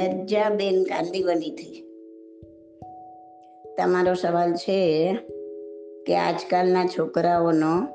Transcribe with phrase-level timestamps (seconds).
[0.00, 1.84] લજ્જાબેન કાંદીવલીથી
[3.78, 5.12] તમારો સવાલ છે
[6.06, 7.88] કે આજકાલના છોકરાઓનો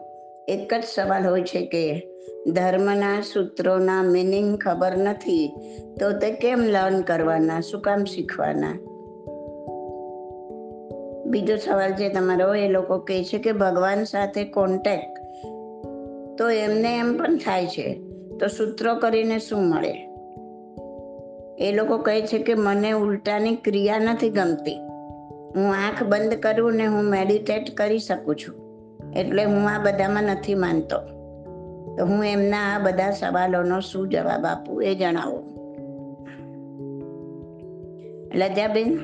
[0.47, 2.07] એક જ સવાલ હોય છે કે
[2.47, 5.53] ધર્મના સૂત્રોના મિનિંગ ખબર નથી
[5.99, 8.71] તો તે કેમ લર્ન કરવાના, શું કામ શીખવાના?
[11.25, 15.19] બીજો સવાલ છે તમારો એ લોકો કહે છે કે ભગવાન સાથે કોન્ટેક્ટ
[16.37, 18.01] તો એમને એમ પણ થાય છે.
[18.39, 20.04] તો સૂત્રો કરીને શું મળે?
[21.59, 24.77] એ લોકો કહે છે કે મને ઉલટાની ક્રિયા નથી ગમતી.
[25.55, 28.65] હું આંખ બંધ કરું ને હું મેડિટેટ કરી શકું છું.
[29.13, 30.99] એટલે હું આ બધામાં નથી માનતો.
[31.97, 35.43] તો હું એમના આ બધા સવાલોનો શું જવાબ આપું એ જણાવો.
[38.35, 38.99] લજાબેન,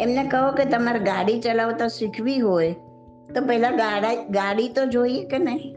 [0.00, 2.72] એમને કહો કે તમારે ગાડી ચલાવતા શીખવી હોય,
[3.34, 5.74] તો પહેલા ગાડા, ગાડી તો જોઈએ કે નહીં?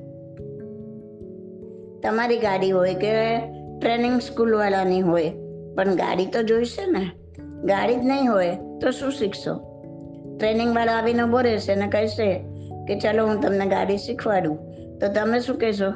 [2.01, 3.37] તમારી ગાડી હોય કે
[3.79, 5.33] ટ્રેનિંગ સ્કૂલવાળાની હોય.
[5.75, 7.11] પણ ગાડી તો જોઈશે ને?
[7.63, 9.53] ગાડી જ નહીં હોય, તો શું શીખશો?
[10.39, 12.45] ટ્રેનિંગવાળા આવીને ઊભો રહેશે ને કહેશે
[12.87, 14.57] કે ચાલો હું તમને ગાડી શીખવાડું.
[14.99, 15.89] તો તમે શું કહેશો?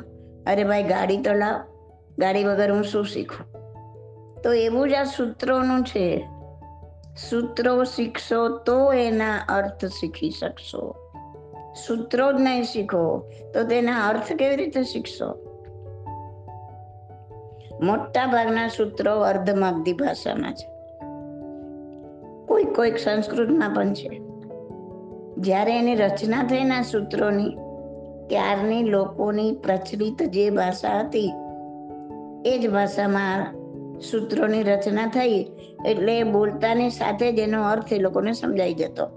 [0.48, 1.62] અરે ભાઈ, ગાડી તો લાવ.
[2.20, 3.52] ગાડી વગર હું શું શીખું?
[4.42, 6.30] તો એવું જ આ સૂત્રોનું છે.
[7.30, 10.96] સૂત્રો શીખશો તો એના અર્થ શીખી શકશો.
[11.88, 15.51] સૂત્રો જ નહીં શીખો, તો તેના અર્થ કેવી રીતે શીખશો?
[17.82, 20.68] મોટા ભાગના સૂત્રો અર્ધમાગધી ભાષામાં છે.
[22.46, 24.22] કોઈ કોઈક સંસ્કૃતમાં પણ છે.
[25.38, 27.50] જ્યારે એની રચના થઈના સૂત્રોની,
[28.28, 31.34] ત્યારની લોકોની પ્રચલિત જે ભાષા હતી,
[32.46, 33.54] એ જ ભાષામાં
[34.00, 35.46] સૂત્રોની રચના થઈ,
[35.86, 39.10] એટલે બોલતાની સાથે જ એનો અર્થ એ લોકોને સમજાઈ જતો.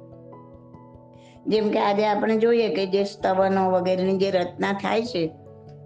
[1.47, 5.33] જેમ કે આજે આપણે જોઈએ કે જે સ્તવનો વગેરેની જે રચના થાય છે,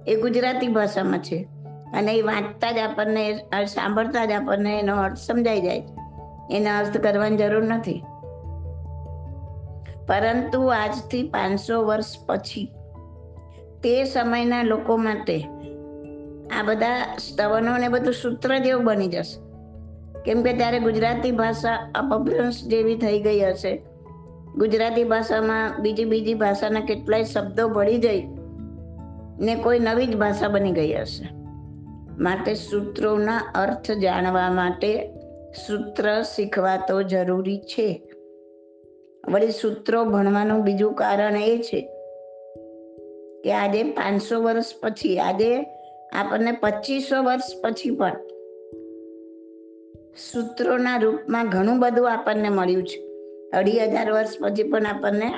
[0.09, 1.58] એ ગુજરાતી ભાષામાં છે.
[1.93, 3.35] અને એ વાંચતા જ આપણને
[3.67, 5.83] સાંભળતા જ આપણને એનો અર્થ સમજાઈ જાય.
[6.51, 8.03] એનો અર્થ કરવાની જરૂર નથી.
[10.09, 12.73] પરંતુ આજથી પાંચસો વર્ષ પછી,
[13.83, 15.43] તે સમયના લોકો માટે
[16.59, 19.49] આ બધા સ્તવનો ને બધું સૂત્ર જેવું બની જશે.
[20.23, 23.83] કેમ કે ત્યારે ગુજરાતી ભાષા અપભ્રંશ જેવી થઈ ગઈ હશે.
[24.55, 28.23] ગુજરાતી ભાષામાં બીજી બીજી ભાષાના કેટલાય શબ્દો ભળી જઈ
[29.41, 31.38] ને કોઈ નવી જ ભાષા બની ગઈ હશે.
[32.19, 35.11] માટે સૂત્રોના અર્થ જાણવા માટે
[35.67, 38.03] સૂત્ર શીખવા તો જરૂરી છે.
[39.29, 41.81] વળી સૂત્રો ભણવાનું બીજું કારણ એ છે
[43.45, 45.63] કે આજે પાંચસો વર્ષ પછી, આજે
[46.13, 48.13] આપણને પચીસો વર્ષ પછી પણ
[50.33, 52.99] સૂત્રોના રૂપમાં ઘણું બધું આપણને મળ્યું છે.
[53.59, 55.33] અઢી હજાર વર્ષ પછી પણ આપણને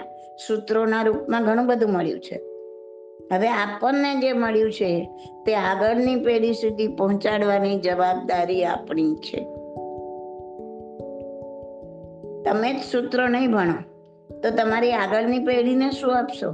[0.47, 2.50] સૂત્રોના રૂપમાં ઘણું બધું મળ્યું છે.
[3.33, 5.09] હવે આપણને જે મળ્યું છે
[5.47, 9.45] તે આગળની પેઢી સુધી પહોંચાડવાની જવાબદારી આપણી છે.
[12.43, 13.79] તમે જ સૂત્રો નહીં ભણો,
[14.41, 16.49] તો તમારી આગળની પેઢીને શું આપશો?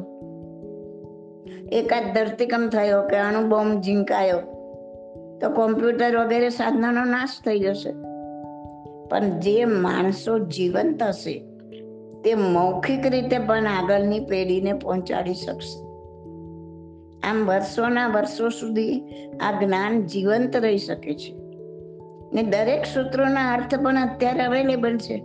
[1.72, 4.38] એકાદ ધરતીકંપ થયો કે અણુબોમ્બ ઝીંકાયો,
[5.40, 7.92] તો કોમ્પ્યુટર વગેરે સાધનોનો નાશ થઈ જશે.
[9.08, 11.38] પણ જે માણસો જીવંત હશે,
[12.24, 15.85] તે મૌખિક રીતે પણ આગળની પેઢીને પહોંચાડી શકશે.
[17.26, 19.00] આમ વર્ષોના વર્ષો સુધી
[19.40, 21.34] આ જ્ઞાન જીવંત રહી શકે છે.
[22.32, 25.18] ને દરેક સૂત્રોના અર્થ પણ અત્યારે અવેલેબલ છે.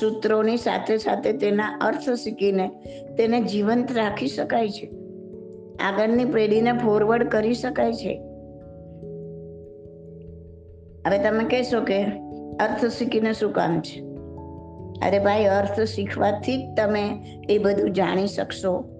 [0.00, 2.68] સૂત્રોની સાથે સાથે તેના અર્થ શીખીને
[3.18, 4.90] તેને જીવંત રાખી શકાય છે.
[5.78, 8.22] આગળની પેઢીને ફોરવર્ડ કરી શકાય છે.
[11.06, 12.02] હવે તમે કહેશો કે
[12.60, 14.00] અર્થ શીખીને શું કામ છે?
[15.06, 18.93] અરે ભાઈ, અર્થ શીખવાથી જ તમે એ બધું જાણી શકશો.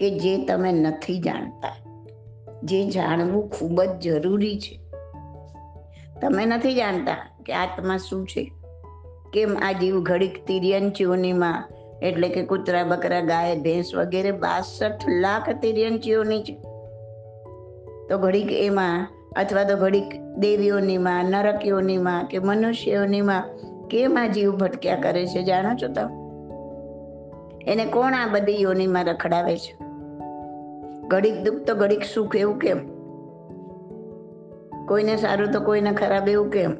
[0.00, 1.76] કે જે તમે નથી જાણતા.
[2.62, 4.80] જે જાણવું ખૂબ જ જરૂરી છે.
[6.20, 7.16] તમે નથી જાણતા
[7.46, 8.52] કે આત્મા શું છે?
[9.32, 11.68] કેમ આ જીવ ઘડીક તિર્યન ચીઓનીમાં
[12.02, 16.54] એટલે કે કૂતરા, બકરા, ગાય, ભેંસ વગેરે બાસઠ લાખ તિર્યન ચીઓની છે.
[18.08, 23.44] તો ઘડીક એમાં અથવા તો ઘડીક દેવીઓનીમાં, નરકીઓનીમાં કે મનુષ્યોનીમાં
[23.88, 25.42] કેમ આ જીવ ભટક્યા કરે છે?
[25.42, 26.20] જાણો છો તમે?
[27.70, 29.89] એને કોણ આ બધી યોનીમાં રખડાવે છે?
[31.10, 32.78] ઘડીક દુઃખ તો ઘડીક સુખ એવું કેમ?
[34.86, 36.70] કોઈને સારું તો કોઈને ખરાબ એવું કેમ?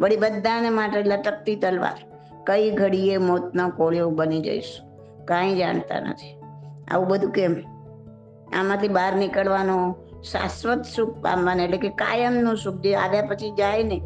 [0.00, 1.98] વળી બધાને માટે લટકતી તલવાર.
[2.46, 4.92] કઈ ઘડીએ મોતનો કોળિયો બની જઈશું.
[5.24, 6.40] કાંઈ જાણતા નથી.
[6.90, 7.56] આવું બધું કેમ?
[8.56, 9.94] આમાંથી બહાર નીકળવાનો
[10.32, 14.02] શાશ્વત સુખ પામવાનો, એટલે કે કાયમનું સુખ જે આવ્યા પછી જાય ને,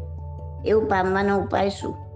[0.65, 2.06] એવું પામવાનો ઉપાય શું?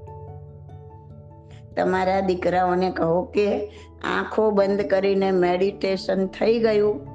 [1.78, 3.68] તમારા દીકરાઓને કહો કે
[4.04, 7.08] આંખો બંધ કરીને મેડિટેશન થઈ ગયું.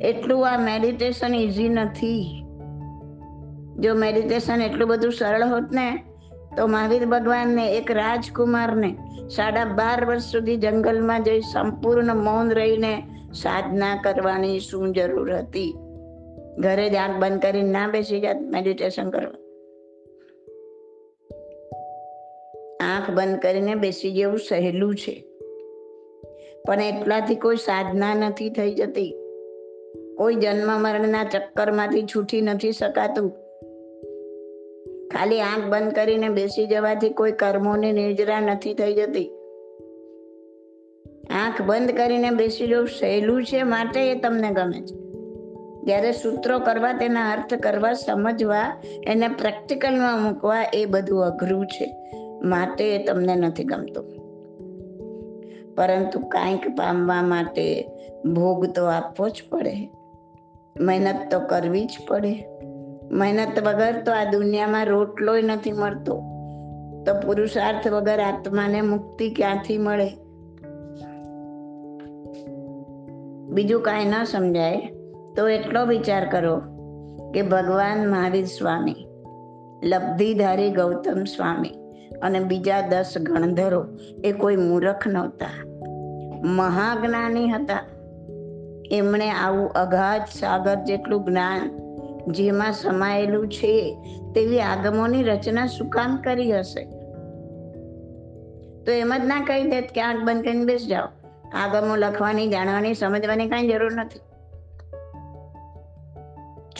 [0.00, 2.44] એટલું આ મેડિટેશન ઇઝી નથી.
[3.78, 6.04] જો મેડિટેશન એટલું બધું સરળ હોત ને,
[6.56, 8.96] તો મહાવીર ભગવાનને, એક રાજકુમારને
[9.28, 13.02] સાડા બાર વર્ષ સુધી જંગલમાં જઈ સંપૂર્ણ મૌન રહીને
[13.32, 15.74] સાધના કરવાની શું જરૂર હતી?
[16.58, 19.45] ઘરે જ આંખ બંધ કરીને ના બેસી જાત મેડિટેશન કરવા.
[22.86, 25.24] આંખ બંધ કરીને બેસી જેવું સહેલું છે.
[26.66, 29.14] પણ એટલાથી કોઈ સાધના નથી થઈ જતી.
[30.16, 33.30] કોઈ જન્મ મરણના ચક્કરમાંથી છૂટી નથી શકાતું.
[35.08, 39.30] ખાલી આંખ બંધ કરીને બેસી જવાથી કોઈ કર્મોની નિર્જરા નથી થઈ જતી.
[41.30, 45.06] આંખ બંધ કરીને બેસી જવું સહેલું છે માટે એ તમને ગમે છે.
[45.84, 51.96] જ્યારે સૂત્રો કરવા તેના અર્થ કરવા સમજવા એને પ્રેક્ટિકલમાં મૂકવા એ બધું અઘરું છે.
[52.44, 54.26] માટે તમને નથી ગમતું.
[55.76, 57.88] પરંતુ કાંઈક પામવા માટે
[58.34, 59.90] ભોગ તો આપવો જ પડે.
[60.80, 62.48] મહેનત તો કરવી જ પડે.
[63.12, 66.22] મહેનત વગર તો આ દુનિયામાં રોટલોય નથી મળતો.
[67.06, 70.10] તો પુરુષાર્થ વગર આત્માને મુક્તિ ક્યાંથી મળે?
[73.52, 74.92] બીજું કાંઈ ન સમજાય,
[75.36, 76.60] તો એટલો વિચાર કરો
[77.34, 79.06] કે ભગવાન મહાવીર સ્વામી,
[79.84, 81.85] લબ્ધિધારી ગૌતમ સ્વામી.
[82.22, 83.86] અને બીજા દસ ગણધરો
[84.24, 85.48] એ કોઈ મૂર્ખ નહોતા.
[86.44, 87.78] મહાજ્ઞાની હતા.
[88.90, 91.86] એમણે આવું અગાધ સાગર જેટલું જ્ઞાન
[92.32, 93.96] જેમાં સમાયેલું છે
[94.34, 96.84] તેવી આગમોની રચના શું કામ કરી હશે?
[98.84, 101.08] તો એમ જ ના કહી દેત કે આંખ બંધ કરીને બેસ જાઓ.
[101.54, 104.20] આગમો લખવાની, જાણવાની, સમજવાની કાંઈ જરૂર નથી.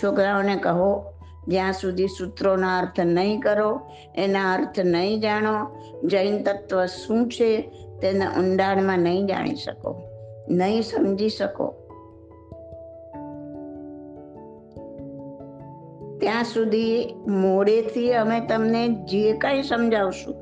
[0.02, 1.15] છોકરાઓને કહો
[1.48, 3.80] જ્યાં સુધી સૂત્રોના અર્થ નહીં કરો,
[4.14, 5.66] એના અર્થ નહીં જાણો,
[6.04, 7.62] જૈન તત્વ શું છે
[8.02, 10.02] તેને ઊંડાણમાં નહીં જાણી શકો,
[10.50, 11.74] નહીં સમજી શકો.
[16.20, 20.34] ત્યાં સુધી મોડેથી અમે તમને જે કાંઈ સમજાવશું,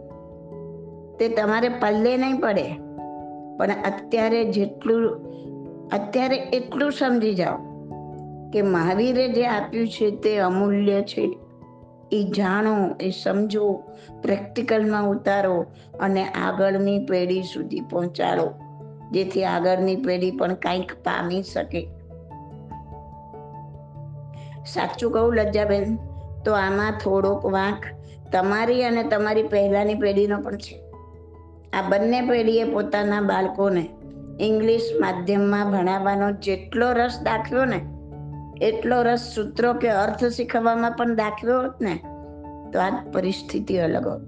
[1.17, 2.69] તે તમારે પલ્લે નહીં પડે.
[3.59, 5.11] પણ અત્યારે જેટલું,
[5.93, 7.74] અત્યારે એટલું સમજી જાઓ.
[8.55, 11.39] કે મહાવીરે જે આપ્યું છે તે અમૂલ્ય છે.
[12.13, 13.83] એ જાણો, એ સમજો,
[14.23, 15.67] પ્રેક્ટિકલમાં ઉતારો
[16.01, 18.53] અને આગળની પેઢી સુધી પહોંચાડો,
[19.13, 21.89] જેથી આગળની પેઢી પણ કંઈક પામી શકે.
[24.67, 25.97] સાચું કહું લજ્જાબેન,
[26.45, 27.83] તો આમાં થોડોક વાંક
[28.33, 30.81] તમારી અને તમારી પહેલાની પેઢીનો પણ છે.
[31.73, 33.89] આ બંને પેઢીએ પોતાના બાળકોને
[34.41, 37.94] ઇંગ્લિશ માધ્યમમાં ભણાવવાનો જેટલો રસ દાખવ્યો ને
[38.61, 41.99] એટલો રસ સૂત્રો કે અર્થ શીખવવામાં પણ દાખવ્યો હોત ને,
[42.73, 44.23] તો આ પરિસ્થિતિ અલગ હોત.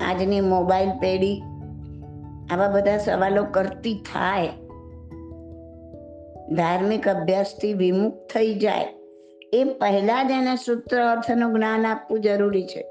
[0.00, 1.42] આજની મોબાઈલ પેઢી
[2.50, 4.46] આવા બધા સવાલો કરતી થાય.
[6.54, 8.86] ધાર્મિક અભ્યાસથી વિમુખ થઈ જાય.
[9.52, 12.86] એ પહેલા જ એને સૂત્ર અર્થનું જ્ઞાન આપવું જરૂરી છે.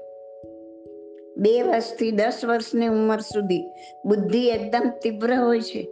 [1.36, 3.62] બે વર્ષથી દસ વર્ષની ઉંમર સુધી
[4.06, 5.82] બુદ્ધિ એકદમ તીવ્ર હોય છે.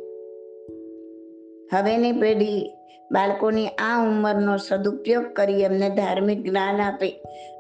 [1.73, 2.76] હવેની પેઢી
[3.13, 7.11] બાળકોની આ ઉંમરનો સદુપયોગ કરી એમને ધાર્મિક જ્ઞાન આપે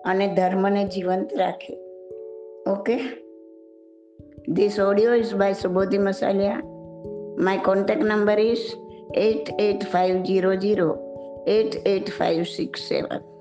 [0.04, 1.78] અને ધર્મને જીવંત રાખે.
[2.70, 2.98] Okay?
[4.48, 6.62] This audio is by Subodhi Masaliya
[7.38, 8.58] my contact number is
[9.14, 10.96] eight eight five zero zero
[11.48, 13.35] eight eight five six seven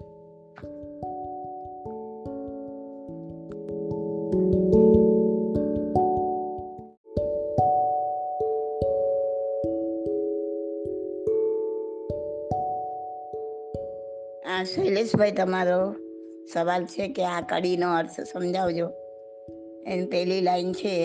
[14.75, 15.96] Shaileshbhai, તમારો
[16.53, 18.88] સવાલ છે કે આ કડીનો અર્થ સમજાવજો.
[19.88, 20.96] એની પહેલી લાઈન છે,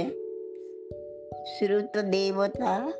[1.51, 2.93] શ્રુત દેવતા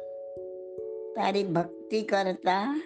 [1.17, 2.83] તારી ભક્તિ કરતા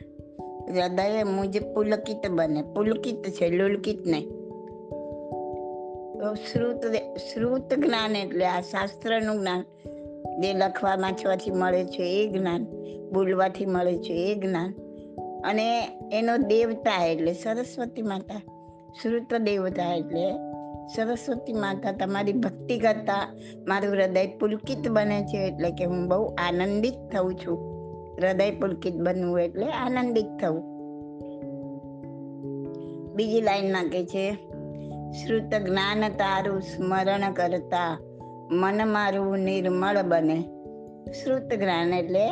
[0.68, 2.62] હૃદય મુજ પુલકિત બને.
[2.62, 4.30] પુલકિત છે, લુલકિત નહીં.
[6.18, 6.86] તો શ્રુત
[7.32, 9.62] શ્રુત જ્ઞાન એટલે આ શાસ્ત્રનું જ્ઞાન
[10.40, 12.64] જે લખવા વાંચવાથી મળે છે એ જ્ઞાન,
[13.12, 14.74] બોલવાથી મળે છે એ જ્ઞાન.
[15.44, 15.68] અને
[16.12, 18.40] એનો દેવતા એટલે સરસ્વતી માતા,
[19.02, 20.24] શ્રુત દેવતા એટલે
[20.94, 23.20] સરસ્વતી માતા તમારી ભક્તિ કરતા
[23.68, 27.58] મારું હૃદય પુલકિત બને છે એટલે કે હું બહુ આનંદિત થઉં છું.
[28.16, 30.62] હૃદય પુલકિત બનવું એટલે આનંદિત થવું
[33.14, 34.24] બીજી લાઈનમાં કે છે,
[35.12, 37.90] શ્રુત જ્ઞાન તારું સ્મરણ કરતા
[38.50, 40.38] મન મારું નિર્મળ બને.
[41.12, 42.24] શ્રુત જ્ઞાન એટલે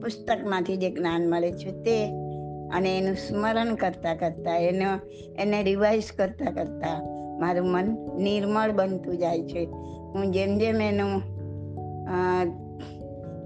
[0.00, 1.96] પુસ્તકમાંથી જે જ્ઞાન મળે છે તે
[2.74, 4.90] અને એનું સ્મરણ કરતા કરતા, એનો,
[5.38, 6.94] એને રિવાઇઝ કરતા કરતા
[7.40, 7.86] મારું મન
[8.18, 9.64] નિર્મળ બનતું જાય છે.
[10.12, 11.12] હું જેમ જેમ એનું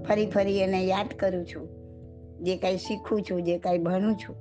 [0.03, 1.65] ફરી ફરી એને યાદ કરું છું,
[2.39, 4.35] જે કાંઈ શીખું છું, જે કાંઈ ભણું છું,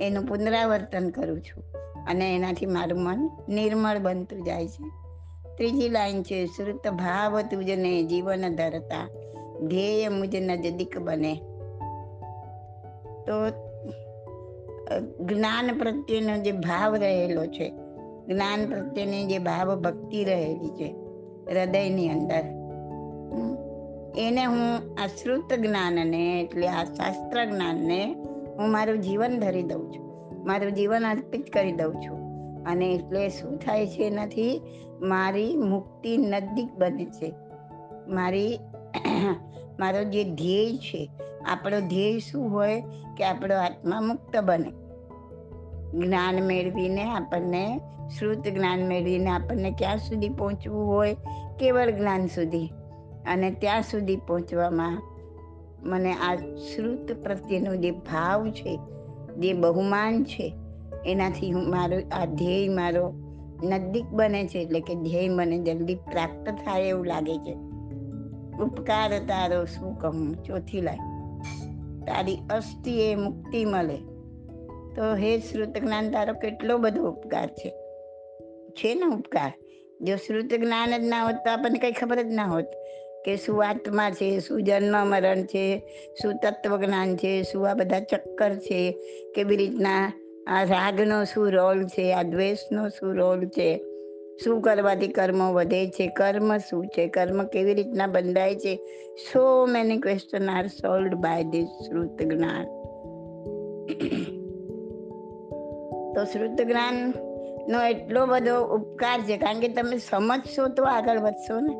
[0.00, 1.62] એનું પુનરાવર્તન કરું છું
[2.10, 4.88] અને એનાથી મારું મન નિર્મળ બનતું જાય છે.
[5.56, 9.04] ત્રીજી લાઈન છે, શ્રુત ભાવ તુજને જીવન ધરતા,
[9.68, 11.32] ધ્યેય મુજ નજદીક બને
[13.26, 13.34] તો
[15.28, 17.66] જ્ઞાન પ્રત્યેનો જે ભાવ રહેલો છે,
[18.28, 20.88] જ્ઞાન પ્રત્યેની જે ભાવ ભક્તિ રહેલી છે,
[21.50, 22.44] હૃદયની અંદર
[24.18, 24.64] એને હું
[25.02, 28.00] આ શ્રુત જ્ઞાનને એટલે આ શાસ્ત્ર જ્ઞાનને
[28.56, 30.06] હું મારું જીવન ધરી દઉં છું,
[30.46, 32.18] મારું જીવન અર્પિત કરી દઉં છું.
[32.66, 34.54] અને એટલે શું થાય છે એનાથી
[35.02, 37.28] મારી મુક્તિ નજીક બને છે.
[38.08, 38.52] મારી
[39.80, 41.10] મારો જે ધ્યેય છે,
[41.46, 42.82] આપણો ધ્યેય શું હોય
[43.16, 44.72] કે આપણો આત્મા મુક્ત બને.
[45.98, 47.80] જ્ઞાન મેળવીને આપણને,
[48.18, 51.16] શ્રુત જ્ઞાન મેળવીને આપણને ક્યાં સુધી પહોંચવું હોય?
[51.58, 52.66] કેવળ જ્ઞાન સુધી.
[53.26, 55.02] અને ત્યાં સુધી પહોંચવામાં
[55.82, 58.78] મને આ શ્રુત પ્રત્યેનો જે ભાવ છે,
[59.38, 60.54] જે બહુમાન છે,
[61.06, 63.12] એનાથી હું મારો, આ ધ્યેય મારો
[63.62, 67.56] નજીક બને છે, એટલે કે ધ્યેય મને જલ્દી પ્રાપ્ત થાય એવું લાગે છે.
[68.62, 70.44] ઉપકાર તારો શું કહું?
[70.44, 71.20] ચોથી લાઈન.
[72.04, 73.96] તારી અસ્થિ એ મુક્તિ મળે
[74.96, 77.70] તો હે શ્રુત જ્ઞાન તારો કેટલો બધો ઉપકાર છે.
[78.70, 79.52] છે ને ઉપકાર?
[80.00, 82.64] જો શ્રુત જ્ઞાન જ ના હોત તો આપણને કઈ ખબર જ ના હોત
[83.24, 85.82] કે શું આત્મા છે, શું જન્મ મરણ છે,
[86.22, 86.82] શું તત્વ
[87.16, 88.92] છે, શું આ બધા ચક્કર છે,
[89.34, 90.12] કેવી રીતના
[90.46, 93.84] આ રાગનો શું રોલ છે, આ દ્વેષનો શું રોલ છે?
[94.44, 96.06] શું કરવાથી કર્મ વધે છે?
[96.06, 97.08] કર્મ શું છે?
[97.08, 98.76] કર્મ કેવી રીતના બંધાય છે?
[99.32, 102.64] So many question are solve by this શ્રુત જ્ઞાન
[106.14, 107.14] તો શ્રુત જ્ઞાન
[107.68, 111.74] નો એટલો બધો ઉપકાર છે, કારણ કે તમે સમજશો તો આગળ વધશો ને.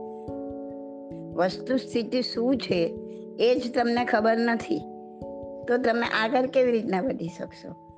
[1.35, 2.95] વસ્તુ સ્થિતિ શું છે
[3.39, 4.79] એ જ તમને ખબર નથી.
[5.69, 7.91] તો તમે આગળ કેવી રીતના વધી શકશો?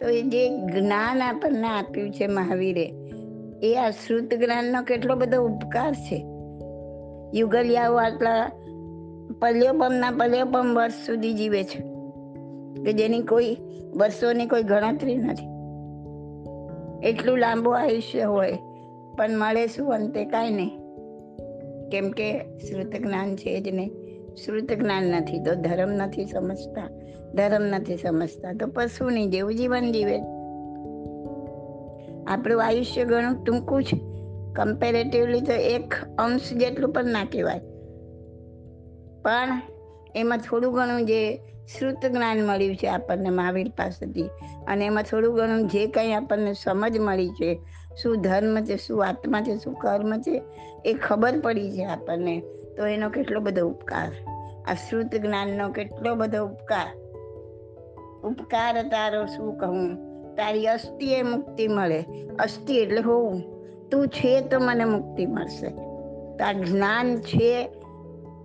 [0.00, 2.92] તો એ જે જ્ઞાન આપણને આપ્યું છે મહાવીરે
[3.62, 6.18] એ આ શ્રુત જ્ઞાનનો કેટલો બધો ઉપકાર છે.
[7.34, 8.50] યુગલિયાઓ આટલા
[9.40, 11.80] પલ્યોપમના પલ્યોપમ વર્ષ સુધી જીવે છે,
[12.82, 13.56] કે જેની કોઈ
[13.96, 15.48] વર્ષોની કોઈ ગણતરી નથી.
[17.08, 18.58] એટલું લાંબુ આયુષ્ય હોય,
[19.18, 20.78] પણ મળે શું અંતે કાંઈ નહીં.
[21.88, 23.90] કેમ કે શ્રુત જ્ઞાન છે જ નહીં.
[24.44, 26.88] શ્રુત જ્ઞાન નથી તો ધર્મ નથી સમજતા,
[27.34, 30.18] ધર્મ નથી સમજતા તો પશુની જેવું જીવન જીવે.
[32.26, 34.00] આપણું આયુષ્ય ઘણું ટૂંકું છે.
[34.52, 37.58] કમ્પેરેટિવલી તો એક અંશ જેટલું પણ ના કહેવાય.
[39.22, 39.62] પણ
[40.14, 41.36] એમાં થોડું ઘણું જે
[41.78, 44.22] શ્રુત જ્ઞાન મળ્યું છે આપણને મહાવીર પાસેથી
[44.68, 47.60] અને એમાં થોડું ઘણું જે કંઈ આપણને સમજ મળી છે,
[48.02, 50.42] શું ધર્મ છે, શું આત્મા છે, શું કર્મ છે,
[50.84, 52.40] એ ખબર પડી છે આપણને.
[52.76, 54.08] તો એનો કેટલો બધો ઉપકાર.
[54.66, 56.96] આ શ્રુત જ્ઞાનનો કેટલો બધો ઉપકાર.
[58.24, 60.11] ઉપકાર તારો શું કહું?
[60.36, 62.04] તારી અસ્થિ એ મુક્તિ મળે.
[62.38, 63.42] અસ્થિ એટલે હોવું.
[63.90, 65.68] તું છે તો મને મુક્તિ મળશે.
[66.36, 67.66] તાર જ્ઞાન છે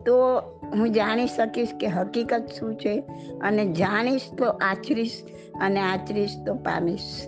[0.06, 0.40] તો
[0.76, 3.00] હું જાણી શકીશ કે હકીકત શું છે
[3.42, 5.24] અને જાણીશ તો આચરીશ
[5.62, 7.28] અને આચરીશ તો પામીશ.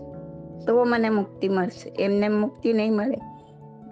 [0.67, 2.03] તો મને મુક્તિ મળશે.
[2.03, 3.17] એમને મુક્તિ નહીં મળે.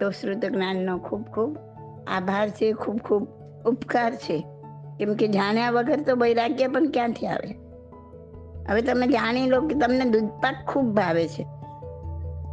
[0.00, 1.58] તો શ્રુત જ્ઞાનનો ખૂબ ખૂબ
[2.06, 2.72] આભાર છે.
[2.72, 3.28] ખૂબ ખૂબ
[3.66, 4.44] ઉપકાર છે.
[4.98, 7.67] કેમ કે જાણ્યા વગર તો વૈરાગ્ય પણ ક્યાંથી આવે?
[8.70, 11.46] હવે તમે જાણી લો કે તમને દૂધપાક ખૂબ ભાવે છે.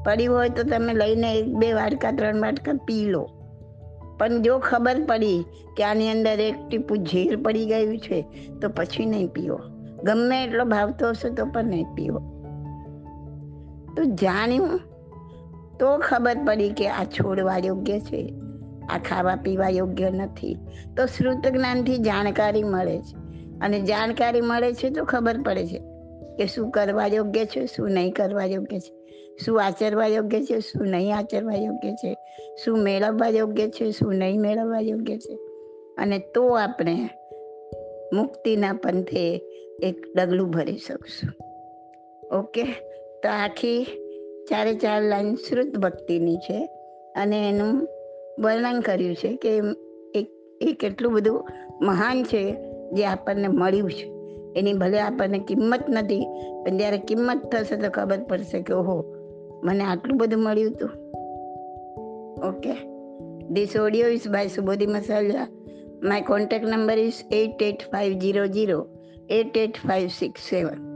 [0.05, 3.29] પડ્યું હોય તો તમે લઈને એક, બે વાટકા ત્રણ વાટકા પી લો.
[4.17, 5.45] પણ જો ખબર પડી
[5.77, 8.21] કે આની અંદર એક ટીપું ઝેર પડી ગયું છે,
[8.61, 9.59] તો પછી નહીં પીવો.
[10.03, 12.19] ગમે એટલો ભાવતો હશે તો પણ નહીં પીવો.
[13.97, 14.79] તો જાણ્યું
[15.79, 18.33] તો ખબર પડી કે આ છોડવા યોગ્ય છે,
[18.89, 20.57] આ ખાવા પીવા યોગ્ય નથી.
[20.97, 23.17] તો શ્રુત જ્ઞાનથી જાણકારી મળે છે.
[23.59, 25.94] અને જાણકારી મળે છે તો ખબર પડે છે.
[26.37, 28.93] કે શું કરવા યોગ્ય છે, શું નહીં કરવા યોગ્ય છે?
[29.45, 32.17] શું આચરવા યોગ્ય છે, શું નહીં આચરવા યોગ્ય છે?
[32.63, 35.35] શું મેળવવા યોગ્ય છે, શું નહીં મેળવવા યોગ્ય છે?
[35.97, 37.09] અને તો આપણે
[38.13, 39.41] મુક્તિના પંથે
[39.83, 41.33] એક ડગલું ભરી શકશું.
[42.37, 42.63] ઓકે?
[43.23, 43.83] તો આખી
[44.49, 46.69] ચારે ચાર લાઈન શ્રુત ભક્તિની છે.
[47.15, 47.87] અને એનું
[48.39, 49.61] વર્ણન કર્યું છે કે
[50.61, 51.47] એ કેટલું બધું
[51.81, 52.55] મહાન છે
[52.91, 54.14] જે આપણને મળ્યું છે.
[54.55, 56.25] એની ભલે આપણને કિંમત નથી,
[56.65, 59.05] પણ જ્યારે કિંમત થશે તો ખબર પડશે કે ઓહો,
[59.63, 60.89] મને આટલું બધું મળ્યું હતું
[62.45, 62.73] okay.
[63.51, 65.47] This audio is by Subodhi Masala
[66.03, 68.87] my contact number is eight eight five zero zero
[69.29, 70.94] eight eight five six seven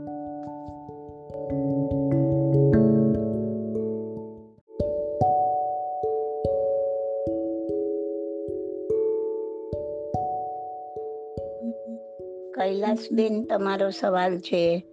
[12.60, 14.84] Kailasben તમારો સવાલ છે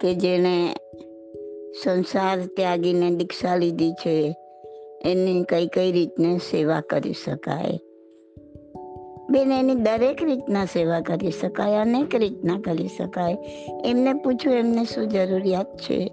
[0.00, 0.74] કે જેણે
[1.84, 4.36] સંસાર ત્યાગીને દીક્ષા લીધી છે,
[5.04, 7.78] એની કઈ કઈ રીતને સેવા કરી શકાય?
[9.30, 13.36] બેન, એની દરેક રીતના સેવા કરી શકાય, અનેક રીતના કરી શકાય.
[13.84, 16.12] એમને પૂછું, એમને શું જરૂરિયાત છે?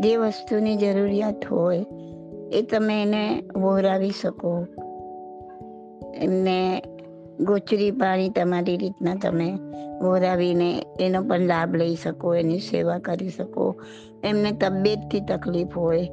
[0.00, 1.86] જે વસ્તુની જરૂરિયાત હોય,
[2.52, 4.66] એ તમે એને વહોરાવી શકો.
[6.14, 6.82] એમને
[7.40, 9.58] ગોચરી પાણી તમારી રીતના તમે
[10.00, 13.76] વહોરાવીને એનો પણ લાભ લઈ શકો, એની સેવા કરી શકો.
[14.22, 16.06] એમને તબિયતથી તકલીફ હોય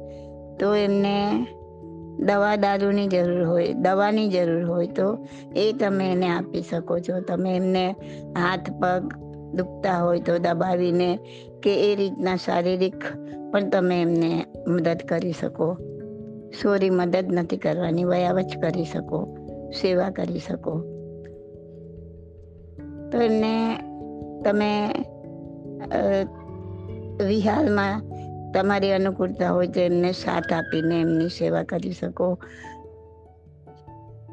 [0.58, 1.46] તો એમને
[2.18, 7.20] દવા દારૂની જરૂર હોય, દવાની જરૂર હોય તો એ તમે એને આપી શકો છો.
[7.20, 7.96] તમે એમને
[8.36, 9.14] હાથ પગ
[9.54, 11.18] દુખતા હોય તો દબાવીને
[11.62, 13.04] કે એ રીતના શારીરિક
[13.52, 15.76] પણ તમે એમને મદદ કરી શકો.
[16.62, 19.38] સોરી, મદદ નથી કરવાની વયાવચ કરી શકો,
[19.72, 20.93] સેવા કરી શકો.
[23.14, 23.78] તો એમને
[24.44, 24.70] તમે
[27.26, 28.02] વિહારમાં
[28.52, 32.38] તમારી અનુકૂળતા હોય તો એમને સાથ આપીને એમની સેવા કરી શકો.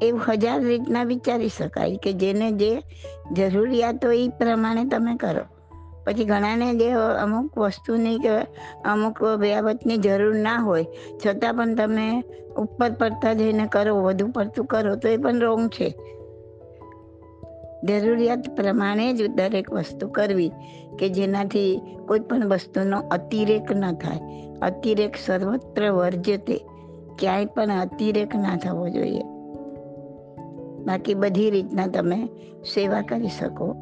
[0.02, 2.70] એવું હજાર રીતના વિચારી શકાય કે જેને જે
[3.32, 5.44] જરૂરિયાત એ પ્રમાણે તમે કરો.
[6.04, 8.38] પછી ઘણાને જે અમુક વસ્તુની કે
[8.84, 10.86] અમુક વ્યાવતની જરૂર ના હોય,
[11.26, 12.24] છતાં પણ તમે
[12.56, 15.94] ઉપર પડતા જઈને કરો, વધુ પડતું કરો, તો એ પણ રોંગ છે.
[17.84, 20.52] જરૂરિયાત પ્રમાણે જ દરેક વસ્તુ કરવી
[20.98, 24.20] કે જેનાથી કોઈ પણ વસ્તુનો અતિરેક ન થાય.
[24.62, 26.60] અતિરેક સર્વત્ર વર્જતે.
[27.18, 29.22] ક્યાંય પણ અતિરેક ના થવો જોઈએ.
[30.84, 32.26] બાકી બધી રીતના તમે
[32.74, 33.74] સેવા કરી શકો.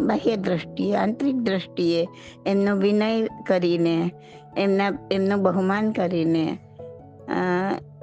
[0.00, 2.08] બાહ્ય દ્રષ્ટિએ, આંતરિક દ્રષ્ટિએ
[2.46, 4.10] એમનો વિનય કરીને,
[4.56, 6.58] એમના, એમનું બહુમાન કરીને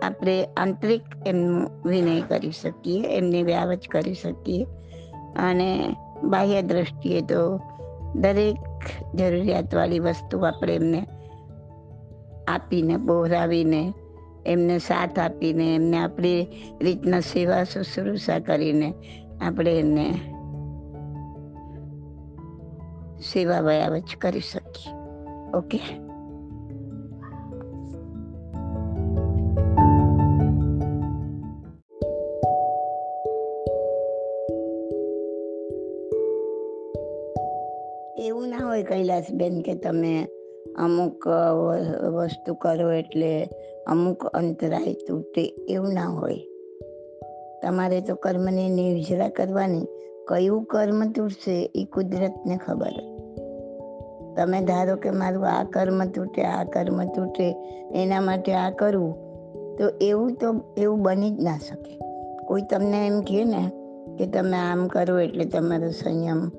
[0.03, 4.65] આપણે આંતરિક એમનું વિનય કરી શકીએ, એમની વ્યાવચ કરી શકીએ.
[5.35, 7.59] અને બાહ્ય દ્રષ્ટિએ તો
[8.15, 8.55] દરેક
[9.15, 11.07] જરૂરિયાતવાળી વસ્તુ આપણે એમને
[12.47, 13.93] આપીને, બોહરાવીને,
[14.45, 16.47] એમને સાથ આપીને, એમને આપણી
[16.81, 18.93] રીતના સેવા શુશ્રૂષા કરીને
[19.41, 20.11] આપણે એમને
[23.21, 24.93] સેવા વયાવચ કરી શકીએ.
[25.57, 26.10] ઓકે?
[38.81, 40.27] હોય કૈલાસબેન કે તમે
[40.77, 41.27] અમુક
[42.13, 43.49] વસ્તુ કરો એટલે
[43.87, 46.39] અમુક અંતરાય તૂટે એવું ના હોય.
[47.63, 49.85] તમારે તો કર્મની નિર્જરા કરવાની
[50.27, 52.93] કયું કર્મ તૂટશે એ કુદરતને ખબર.
[54.37, 57.55] તમે ધારો કે મારું આ કર્મ તૂટે, આ કર્મ તૂટે,
[57.95, 59.13] એના માટે આ કરવું
[59.77, 61.97] તો એવું તો, એવું બની જ ના શકે.
[62.45, 63.69] કોઈ તમને એમ કહે ને
[64.17, 66.51] કે તમે આમ કરો એટલે તમારો સંયમ,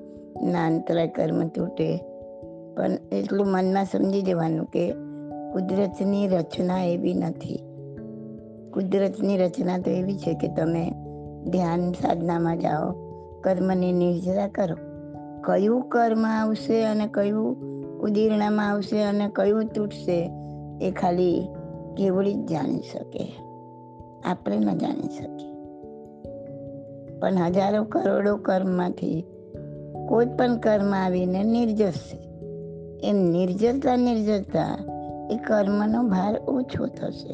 [0.51, 2.12] ના અંતરાય કર્મ તૂટે
[2.75, 4.91] પણ એટલું મનમાં સમજી જવાનું કે
[5.53, 7.59] કુદરતની રચના એવી નથી.
[8.73, 10.91] કુદરતની રચના તો એવી છે કે તમે
[11.49, 12.91] ધ્યાન સાધનામાં જાઓ,
[13.41, 14.75] કર્મની નિર્જરા કરો.
[15.41, 17.57] કયું કર્મ આવશે અને કયું
[17.99, 20.31] ઉદીર્ણામાં આવશે અને કયું તૂટશે
[20.81, 21.47] એ ખાલી
[21.97, 23.35] કેવડી જ જાણી શકે.
[24.25, 25.53] આપણે ન જાણી શકીએ.
[27.19, 29.25] પણ હજારો કરોડો કર્મમાંથી
[30.09, 32.32] કોઈ પણ કર્મ આવીને નિર્જરશે
[33.03, 34.77] એમ નિર્જરતા નિર્જરતા
[35.31, 37.33] એ કર્મનો ભાર ઓછો થશે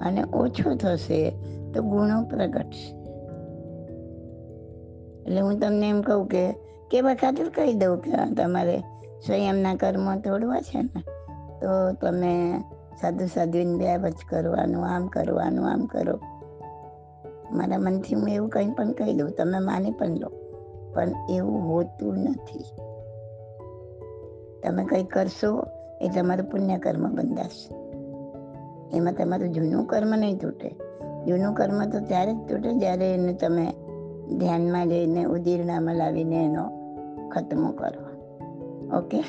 [0.00, 1.30] અને ઓછો થશે
[1.74, 3.04] તો ગુણો પ્રગટશે.
[5.26, 6.52] એટલે હું તમને એમ કહું કે
[6.90, 8.82] કેવા ખાતર કહી દઉં કે તમારે
[9.26, 11.00] સંયમના કર્મ તોડવા છે ને,
[11.60, 12.60] તો તમે
[13.00, 16.16] સાધુ સાધુને બે વચ કરવાનું, આમ કરવાનું, આમ કરો.
[17.52, 20.30] મારા મનથી હું એવું કંઈ પણ કહી દઉં, તમે માની પણ લો,
[20.94, 22.64] પણ એવું હોતું નથી.
[24.64, 25.66] તમે કંઈ કરશો
[26.00, 27.74] એ તમારું પુણ્ય કર્મ બંધાશે.
[28.96, 30.68] એમાં તમારું જૂનું કર્મ નહીં તૂટે.
[31.26, 33.72] જૂનું કર્મ તો ત્યારે જ તૂટે જ્યારે એને તમે
[34.38, 36.70] ધ્યાનમાં લઈને, ઉદીરણામાં લાવીને એનો
[37.28, 38.04] ખતમો કરો.
[38.98, 39.24] ઓકે?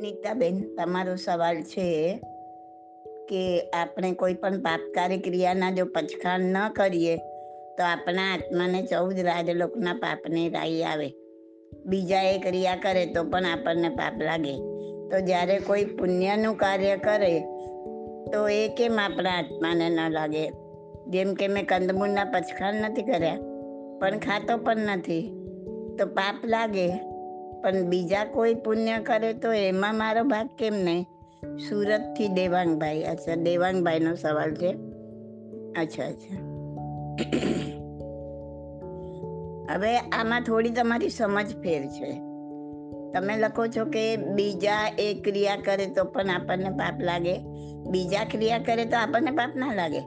[0.00, 2.20] નીતાબેન, તમારો સવાલ છે
[3.28, 7.16] કે આપણે કોઈ પણ પાપકારી ક્રિયાના જો પચખાણ ન કરીએ,
[7.78, 11.12] તો આપણા આત્માને ચૌદ રાજલોકના પાપની રાઈ આવે.
[11.86, 14.54] બીજા એ ક્રિયા કરે તો પણ આપણને પાપ લાગે.
[15.10, 17.40] તો જ્યારે કોઈ પુણ્યનું કાર્ય કરે,
[18.32, 20.50] તો એ કેમ આપણા આત્માને ન લાગે?
[21.08, 23.38] જેમ કે મેં કંદમૂળના પચખાણ નથી કર્યા,
[24.00, 25.32] પણ ખાતો પણ નથી.
[25.98, 26.88] તો પાપ લાગે.
[27.62, 31.06] પણ બીજા કોઈ પુણ્ય કરે તો એમાં મારો ભાગ કેમ નહીં?
[31.58, 33.02] સુરતથી દેવાંગભાઈ.
[33.02, 34.70] અચ્છા, દેવાંગભાઈનો સવાલ છે?
[35.80, 36.54] અચ્છા અચ્છા.
[39.74, 42.12] હવે આમાં થોડી તમારી સમજ ફેર છે.
[43.12, 47.38] તમે લખો છો કે બીજા એ ક્રિયા કરે તો પણ આપણને પાપ લાગે.
[47.90, 50.00] બીજા ક્રિયા કરે તો આપણને પાપ ના લાગે.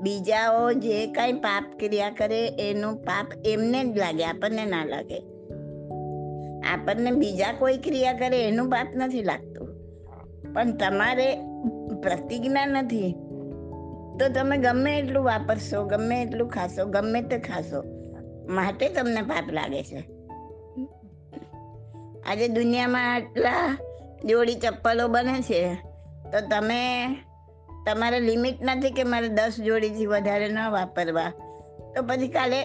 [0.00, 5.18] બીજાઓ જે કાંઈ પાપ ક્રિયા કરે એનું પાપ એમને જ લાગે, આપણને ના લાગે.
[6.72, 9.55] આપણને બીજા કોઈ ક્રિયા કરે એનું પાપ નથી લાગતું.
[10.56, 11.36] પણ તમારે
[12.02, 13.12] પ્રતિજ્ઞા નથી.
[14.20, 17.84] તો તમે ગમે એટલું વાપરશો, ગમે એટલું ખાશો, ગમે તે ખાશો,
[18.48, 20.08] માટે તમને પાપ લાગે છે.
[22.30, 23.78] આજે દુનિયામાં આટલા
[24.24, 25.74] જોડી ચપ્પલો બને છે,
[26.32, 27.06] તો તમે
[27.86, 31.30] તમારે લિમિટ નથી કે મારે દસ જોડીથી વધારે ન વાપરવા.
[31.94, 32.62] તો પછી કાલે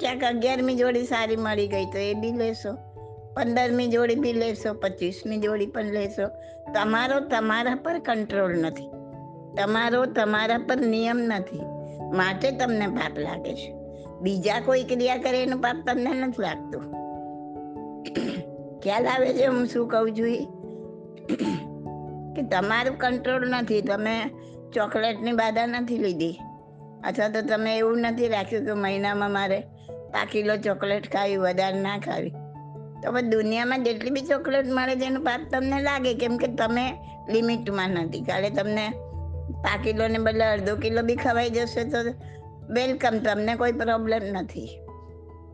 [0.00, 2.89] ક્યાંક અગિયારમી જોડી સારી મળી ગઈ તો એ બી લેશો.
[3.34, 6.28] પંદરમી જોડી બી લેશો, પચીસમી જોડી પણ લેશો.
[6.72, 8.90] તમારો તમારા પર કંટ્રોલ નથી.
[9.56, 11.60] તમારો તમારા પર નિયમ નથી.
[12.16, 13.74] માટે તમને પાપ લાગે છે.
[14.20, 16.82] બીજા કોઈ ક્રિયા કરે એનું પાપ તમને નથી લાગતું.
[18.78, 20.60] ખ્યાલ આવે છે હું શું કહું છું
[22.34, 23.82] કે તમારું કંટ્રોલ નથી.
[23.82, 24.30] તમે
[24.74, 26.38] ચોકલેટની બાધા નથી લીધી.
[27.06, 31.98] અથવા તો તમે એવું નથી રાખ્યું કે મહિનામાં મારે પાંચ કિલો ચોકલેટ ખાવી, વધારે ના
[31.98, 32.32] ખાવી.
[33.02, 36.92] તો હવે દુનિયામાં જેટલી બી ચોકલેટ મળે છે એનું પાપ તમને લાગે, કેમ કે તમે
[37.30, 38.20] લિમિટમાં નથી.
[38.20, 38.88] કાલે તમને
[39.50, 41.98] પાંચ કિલોને બદલે અડધો કિલો બી ખવાઈ જશે તો
[42.70, 44.68] વેલકમ, તમને કોઈ પ્રોબ્લેમ નથી.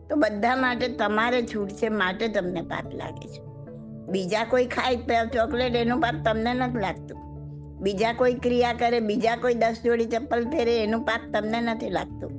[0.09, 3.41] તો બધા માટે તમારે છૂટ છે, માટે તમને પાપ લાગે છે.
[4.11, 4.95] બીજા કોઈ ખાય
[5.33, 7.17] ચોકલેટ, એનું પાપ તમને નથી લાગતું.
[7.81, 12.29] બીજા કોઈ ક્રિયા કરે, બીજા કોઈ દસ જોડી ચપ્પલ પહેરે, એનું પાપ તમને નથી લાગતું.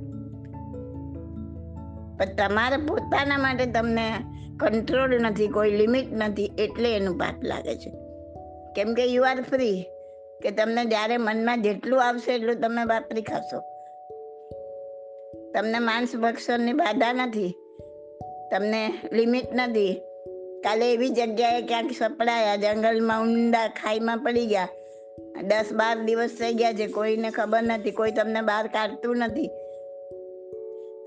[2.17, 4.11] પણ તમારે પોતાના માટે તમને
[4.59, 7.91] કંટ્રોલ નથી, કોઈ લિમિટ નથી, એટલે એનું પાપ લાગે છે.
[8.75, 9.85] કેમ કે યુ આર ફ્રી
[10.43, 13.59] કે તમને જ્યારે મનમાં જેટલું આવશે એટલું તમે વાપરી ખાશો.
[15.53, 17.55] તમને માંસ ભક્ષણની બાધા નથી.
[18.51, 20.01] તમને લિમિટ નથી.
[20.63, 24.67] કાલે એવી જગ્યાએ ક્યાંક સપડાયા, જંગલમાં ઊંડા ખાઈમાં પડી ગયા.
[25.41, 29.49] દસ બાર દિવસ થઈ ગયા છે, કોઈને ખબર નથી, કોઈ તમને બહાર કાઢતું નથી.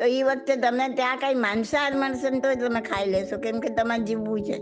[0.03, 3.39] તો એ વખતે તમને ત્યાં કાંઈ માંસાહાર મળશે ને તો તમે ખાઈ લેશો.
[3.39, 4.55] કેમ કે તમારે જીવવું છે.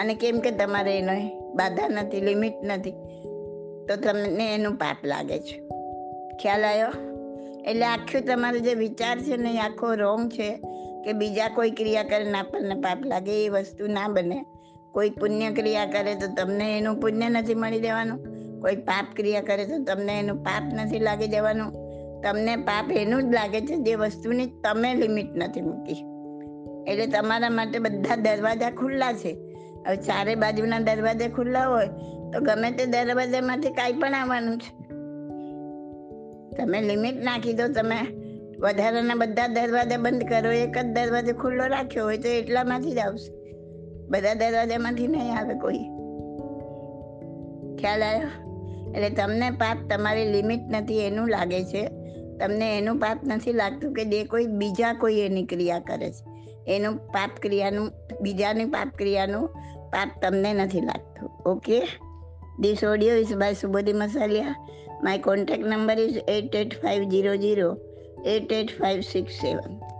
[0.00, 1.12] અને કેમ કે તમારે એનો
[1.54, 2.90] બાધા નથી, લિમિટ નથી.
[3.88, 5.62] તો તમને એનું પાપ લાગે છે.
[6.36, 6.86] ખ્યાલ આવ્યો?
[7.66, 10.60] એટલે આખું તમારો જે વિચાર છે ને, એ આખો રોંગ છે
[11.04, 14.44] કે બીજા કોઈ ક્રિયા કરે ને આપણને પાપ લાગે, એ વસ્તુ ના બને.
[14.92, 18.18] કોઈ પુણ્ય ક્રિયા કરે તો તમને એનું પુણ્ય નથી મળી દેવાનું
[18.60, 21.83] કોઈ પાપ ક્રિયા કરે તો તમને એનું પાપ નથી લાગી જવાનું
[22.24, 25.92] તમને પાપ એનું જ લાગે છે, જે વસ્તુની તમે લિમિટ નથી મૂકી.
[26.90, 29.36] એટલે તમારા માટે બધા દરવાજા ખુલ્લા છે.
[29.86, 31.86] હવે ચારે બાજુના દરવાજા ખુલ્લા હોય,
[32.32, 34.84] તો ગમે તે દરવાજામાંથી કાંઈ પણ આવવાનું છે.
[36.56, 37.96] તમે લિમિટ નાખી દો, તમે
[38.58, 43.32] વધારાના બધા દરવાજા બંધ કરો, એક જ દરવાજો ખુલ્લો રાખ્યો હોય તો એટલામાંથી જ આવશે.
[44.08, 45.78] બધા દરવાજામાંથી નહીં આવે કોઈ.
[47.76, 48.44] ખ્યાલ આવ્યો?
[48.90, 52.03] એટલે તમને પાપ તમારી લિમિટ નથી, એનું લાગે છે.
[52.40, 56.24] તમને એનું પાપ નથી લાગતું કે જે કોઈ બીજા કોઈ એની ક્રિયા કરે છે
[56.76, 59.48] એનું પાપ ક્રિયાનું, બીજાની પાપ ક્રિયાનું
[59.90, 61.82] પાપ તમને નથી લાગતું okay
[62.56, 64.54] This audio is by Subodhi Masalia.
[65.02, 67.76] My contact number is 88500
[68.24, 69.93] 88567.